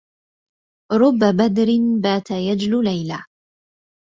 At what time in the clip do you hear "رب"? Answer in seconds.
1.01-1.19